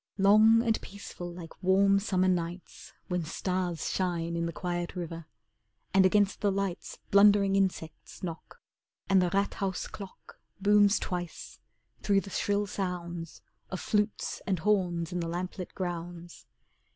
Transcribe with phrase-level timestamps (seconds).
[0.17, 5.27] Long and peaceful like warm Summer nights When stars shine in the quiet river.
[5.93, 8.59] And against the lights Blundering insects knock,
[9.07, 11.59] And the 'Rathaus' clock Booms twice,
[12.01, 16.47] through the shrill sounds Of flutes and horns in the lamplit grounds.